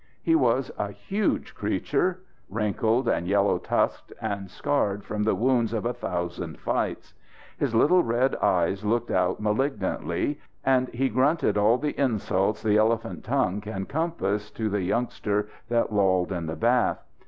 [0.23, 5.85] He was a huge creature wrinkled and yellow tusked and scarred from the wounds of
[5.85, 7.13] a thousand fights.
[7.59, 13.23] His little red eyes looked out malignantly, and he grunted all the insults the elephant
[13.23, 17.03] tongue can compass to the youngster that lolled in the bath.